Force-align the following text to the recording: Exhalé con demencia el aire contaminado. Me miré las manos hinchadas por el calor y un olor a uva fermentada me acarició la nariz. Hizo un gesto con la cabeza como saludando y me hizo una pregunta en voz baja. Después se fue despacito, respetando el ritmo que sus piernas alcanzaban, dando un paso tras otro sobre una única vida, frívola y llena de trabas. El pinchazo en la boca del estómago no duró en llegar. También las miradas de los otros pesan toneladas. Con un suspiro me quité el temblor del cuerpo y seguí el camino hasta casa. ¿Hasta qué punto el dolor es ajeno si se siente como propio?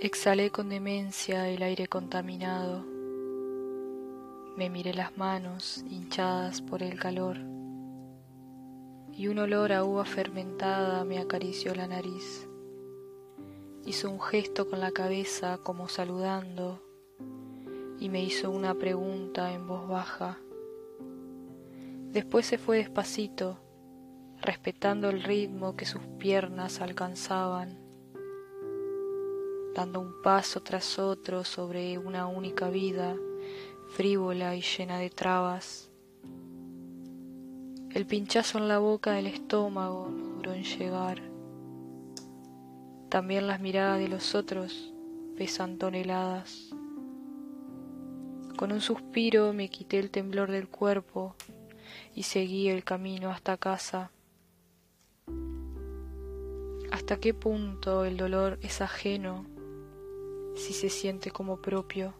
Exhalé 0.00 0.50
con 0.50 0.68
demencia 0.68 1.48
el 1.48 1.62
aire 1.62 1.86
contaminado. 1.86 2.84
Me 4.56 4.68
miré 4.68 4.92
las 4.92 5.16
manos 5.16 5.84
hinchadas 5.88 6.62
por 6.62 6.82
el 6.82 6.98
calor 6.98 7.38
y 9.12 9.28
un 9.28 9.38
olor 9.38 9.72
a 9.72 9.84
uva 9.84 10.04
fermentada 10.04 11.04
me 11.04 11.20
acarició 11.20 11.76
la 11.76 11.86
nariz. 11.86 12.48
Hizo 13.86 14.10
un 14.10 14.20
gesto 14.20 14.68
con 14.68 14.80
la 14.80 14.90
cabeza 14.90 15.58
como 15.58 15.88
saludando 15.88 16.82
y 18.00 18.08
me 18.08 18.20
hizo 18.22 18.50
una 18.50 18.74
pregunta 18.74 19.52
en 19.52 19.68
voz 19.68 19.88
baja. 19.88 20.38
Después 22.10 22.46
se 22.46 22.58
fue 22.58 22.78
despacito, 22.78 23.60
respetando 24.40 25.08
el 25.08 25.22
ritmo 25.22 25.76
que 25.76 25.86
sus 25.86 26.02
piernas 26.18 26.80
alcanzaban, 26.80 27.83
dando 29.74 30.00
un 30.00 30.22
paso 30.22 30.62
tras 30.62 31.00
otro 31.00 31.44
sobre 31.44 31.98
una 31.98 32.26
única 32.28 32.70
vida, 32.70 33.16
frívola 33.90 34.54
y 34.54 34.62
llena 34.62 34.98
de 34.98 35.10
trabas. 35.10 35.90
El 37.90 38.06
pinchazo 38.06 38.58
en 38.58 38.68
la 38.68 38.78
boca 38.78 39.12
del 39.12 39.26
estómago 39.26 40.08
no 40.10 40.36
duró 40.36 40.52
en 40.52 40.62
llegar. 40.62 41.22
También 43.08 43.46
las 43.48 43.60
miradas 43.60 43.98
de 43.98 44.08
los 44.08 44.34
otros 44.34 44.92
pesan 45.36 45.78
toneladas. 45.78 46.70
Con 48.56 48.70
un 48.70 48.80
suspiro 48.80 49.52
me 49.52 49.68
quité 49.68 49.98
el 49.98 50.10
temblor 50.10 50.52
del 50.52 50.68
cuerpo 50.68 51.34
y 52.14 52.22
seguí 52.22 52.68
el 52.68 52.84
camino 52.84 53.30
hasta 53.30 53.56
casa. 53.56 54.12
¿Hasta 56.92 57.18
qué 57.18 57.34
punto 57.34 58.04
el 58.04 58.16
dolor 58.16 58.58
es 58.62 58.80
ajeno 58.80 59.53
si 60.54 60.72
se 60.72 60.88
siente 60.88 61.30
como 61.30 61.60
propio? 61.60 62.14